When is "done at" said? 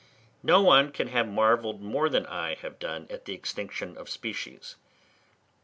2.79-3.25